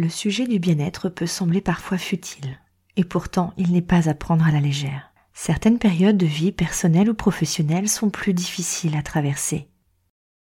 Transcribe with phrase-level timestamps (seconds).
[0.00, 2.58] Le sujet du bien-être peut sembler parfois futile,
[2.96, 5.12] et pourtant il n'est pas à prendre à la légère.
[5.34, 9.68] Certaines périodes de vie personnelle ou professionnelle sont plus difficiles à traverser.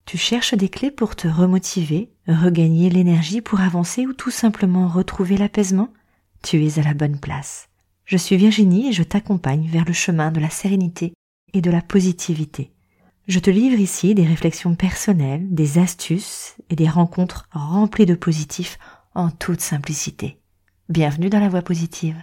[0.08, 5.38] Tu cherches des clés pour te remotiver, regagner l'énergie pour avancer ou tout simplement retrouver
[5.38, 5.94] l'apaisement?
[6.42, 7.70] Tu es à la bonne place.
[8.06, 11.14] Je suis Virginie et je t'accompagne vers le chemin de la sérénité
[11.54, 12.72] et de la positivité.
[13.28, 18.80] Je te livre ici des réflexions personnelles, des astuces et des rencontres remplies de positifs
[19.16, 20.40] en toute simplicité.
[20.90, 22.22] Bienvenue dans la voie positive.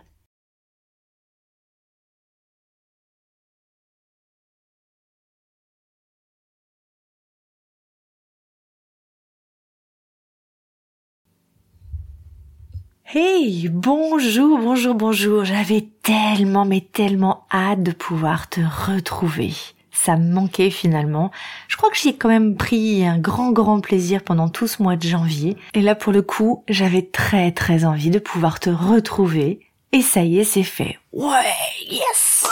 [13.12, 15.45] Hey, bonjour, bonjour, bonjour.
[15.45, 19.52] J'avais tellement, mais tellement hâte de pouvoir te retrouver.
[19.92, 21.30] Ça me manquait finalement.
[21.68, 24.82] Je crois que j'y ai quand même pris un grand, grand plaisir pendant tout ce
[24.82, 25.56] mois de janvier.
[25.74, 29.60] Et là, pour le coup, j'avais très, très envie de pouvoir te retrouver.
[29.92, 30.98] Et ça y est, c'est fait.
[31.12, 31.52] Ouais,
[31.90, 32.46] yes!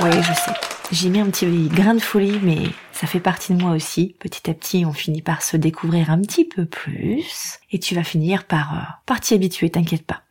[0.00, 0.52] Ouais, je sais.
[0.90, 2.58] J'ai mis un petit grain de folie, mais
[2.92, 4.14] ça fait partie de moi aussi.
[4.18, 7.60] Petit à petit, on finit par se découvrir un petit peu plus.
[7.70, 9.38] Et tu vas finir par, euh, par t'y
[9.70, 10.22] t'inquiète pas.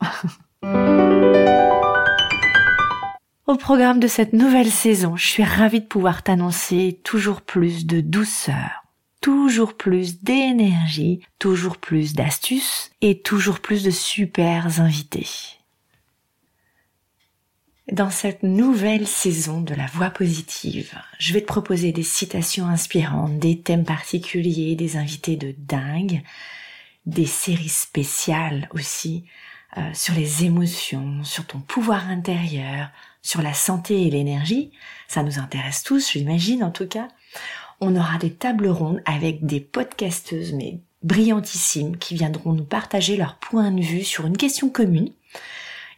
[3.51, 7.99] Au programme de cette nouvelle saison, je suis ravie de pouvoir t'annoncer toujours plus de
[7.99, 8.85] douceur,
[9.19, 15.27] toujours plus d'énergie, toujours plus d'astuces et toujours plus de super invités.
[17.91, 23.37] Dans cette nouvelle saison de la voix positive, je vais te proposer des citations inspirantes,
[23.37, 26.21] des thèmes particuliers, des invités de dingue,
[27.05, 29.25] des séries spéciales aussi
[29.77, 32.89] euh, sur les émotions, sur ton pouvoir intérieur,
[33.21, 34.71] sur la santé et l'énergie.
[35.07, 37.07] Ça nous intéresse tous, j'imagine en tout cas.
[37.79, 43.37] On aura des tables rondes avec des podcasteuses mais brillantissimes qui viendront nous partager leur
[43.37, 45.11] point de vue sur une question commune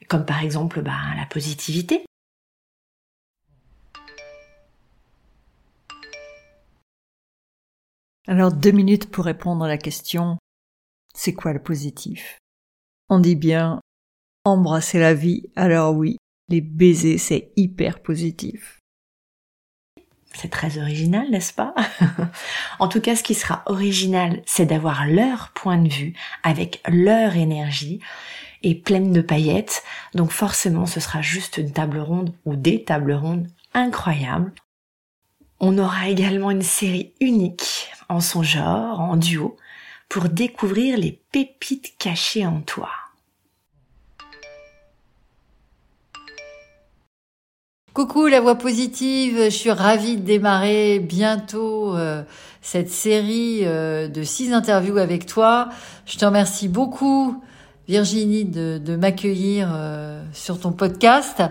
[0.08, 2.06] comme par exemple bah, la positivité.
[8.28, 10.38] Alors deux minutes pour répondre à la question
[11.16, 12.38] c'est quoi le positif?
[13.16, 13.80] On dit bien
[14.44, 16.18] embrasser la vie, alors oui,
[16.50, 18.80] les baisers c'est hyper positif.
[20.34, 21.76] C'est très original, n'est-ce pas?
[22.80, 27.36] En tout cas, ce qui sera original, c'est d'avoir leur point de vue avec leur
[27.36, 28.00] énergie
[28.64, 29.84] et pleine de paillettes.
[30.16, 34.54] Donc forcément, ce sera juste une table ronde ou des tables rondes incroyables.
[35.60, 39.56] On aura également une série unique en son genre, en duo,
[40.10, 42.90] pour découvrir les pépites cachées en toi.
[47.94, 52.24] Coucou la voix positive, je suis ravie de démarrer bientôt euh,
[52.64, 55.70] cette série euh, de six interviews avec toi.
[56.08, 57.40] Je te remercie beaucoup
[57.88, 61.44] Virginie de, m'accueillir euh, sur ton podcast.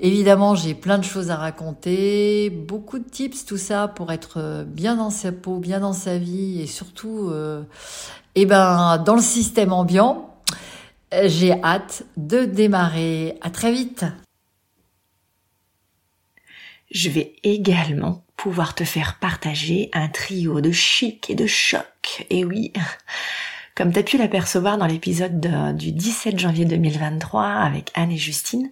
[0.00, 4.96] Évidemment, j'ai plein de choses à raconter, beaucoup de tips, tout ça pour être bien
[4.96, 7.30] dans sa peau, bien dans sa vie et surtout,
[8.34, 10.30] eh ben, dans le système ambiant.
[11.24, 13.38] J'ai hâte de démarrer.
[13.42, 14.06] À très vite.
[16.92, 22.26] Je vais également pouvoir te faire partager un trio de chic et de choc.
[22.28, 22.72] Et oui,
[23.74, 28.70] comme tu as pu l'apercevoir dans l'épisode du 17 janvier 2023 avec Anne et Justine,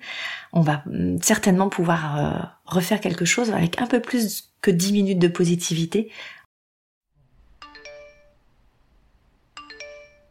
[0.53, 4.92] on va mm, certainement pouvoir euh, refaire quelque chose avec un peu plus que 10
[4.92, 6.10] minutes de positivité.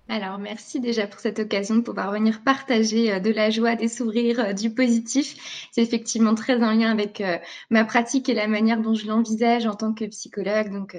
[0.09, 3.88] Alors merci déjà pour cette occasion de pouvoir venir partager euh, de la joie, des
[3.88, 5.70] sourires, euh, du positif.
[5.72, 7.24] C'est effectivement très en lien avec
[7.70, 10.72] ma pratique et la manière dont je l'envisage en tant que psychologue.
[10.72, 10.98] Donc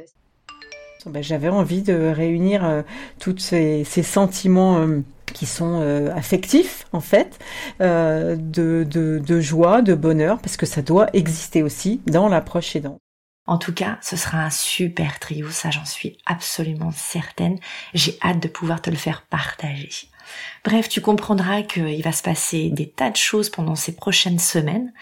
[1.07, 2.83] ben, j'avais envie de réunir euh,
[3.19, 5.01] tous ces, sentiments euh,
[5.33, 7.39] qui sont euh, affectifs en fait,
[7.81, 8.37] de,
[8.85, 13.01] de, joie, de bonheur, parce que ça doit exister aussi dans l'approche aidante.
[13.47, 17.59] En tout cas, ce sera un super trio, ça j'en suis absolument certaine.
[17.95, 19.91] J'ai hâte de pouvoir te le faire partager.
[20.65, 24.93] Bref, tu comprendras qu'il va se passer des tas de choses pendant ces prochaines semaines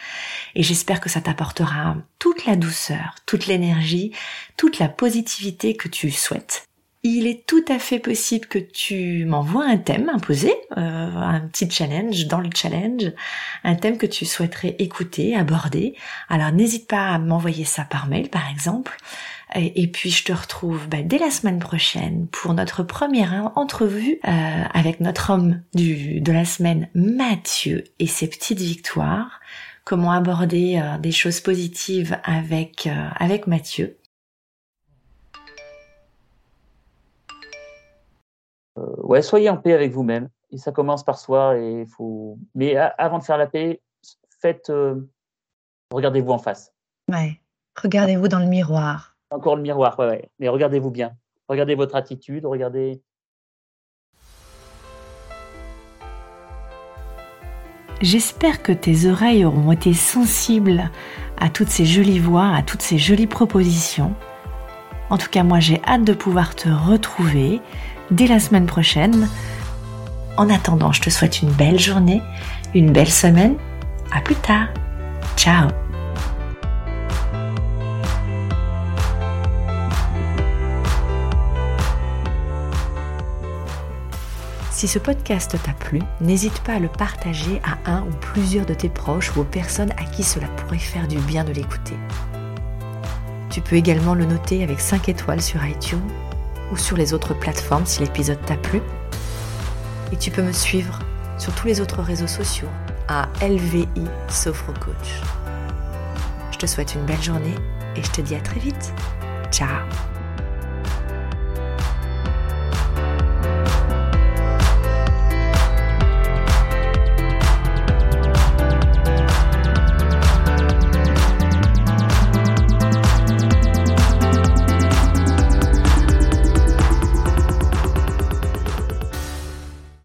[0.55, 4.12] et j'espère que ça t'apportera toute la douceur, toute l'énergie,
[4.57, 6.68] toute la positivité que tu souhaites.
[7.05, 11.71] Il est tout à fait possible que tu m'envoies un thème imposé, euh, un petit
[11.71, 13.12] challenge dans le challenge,
[13.62, 15.95] un thème que tu souhaiterais écouter, aborder.
[16.29, 18.97] Alors n'hésite pas à m'envoyer ça par mail par exemple.
[19.55, 24.65] Et, puis je te retrouve bah, dès la semaine prochaine pour notre première entrevue euh,
[24.75, 29.41] avec notre homme du, de la semaine, Mathieu, et ses petites victoires.
[29.85, 33.97] Comment aborder euh, des choses positives avec avec Mathieu.
[38.99, 40.29] Ouais, soyez en paix avec vous-même.
[40.51, 41.59] Et ça commence par soi.
[41.59, 42.39] Et faut.
[42.55, 43.81] Mais avant de faire la paix,
[44.41, 44.73] faites.
[45.93, 46.73] regardez-vous en face.
[47.11, 47.41] Ouais.
[47.81, 49.17] Regardez-vous dans le miroir.
[49.31, 50.31] Encore le miroir, ouais, ouais.
[50.39, 51.13] Mais regardez-vous bien.
[51.49, 53.03] Regardez votre attitude, regardez.
[58.01, 60.91] J'espère que tes oreilles auront été sensibles
[61.37, 64.15] à toutes ces jolies voix, à toutes ces jolies propositions.
[65.11, 67.61] En tout cas, moi j'ai hâte de pouvoir te retrouver
[68.11, 69.29] dès la semaine prochaine.
[70.37, 72.23] En attendant, je te souhaite une belle journée,
[72.75, 73.57] une belle semaine.
[74.13, 74.69] À plus tard.
[75.37, 75.69] Ciao
[84.71, 88.75] Si ce podcast t'a plu, n'hésite pas à le partager à un ou plusieurs de
[88.75, 91.97] tes proches ou aux personnes à qui cela pourrait faire du bien de l'écouter.
[93.51, 95.99] Tu peux également le noter avec 5 étoiles sur iTunes
[96.73, 98.81] ou sur les autres plateformes si l'épisode t'a plu.
[100.12, 100.99] Et tu peux me suivre
[101.38, 102.69] sur tous les autres réseaux sociaux
[103.09, 103.88] à LVI
[104.65, 105.23] Coach.
[106.53, 107.55] Je te souhaite une belle journée
[107.97, 108.93] et je te dis à très vite.
[109.50, 110.18] Ciao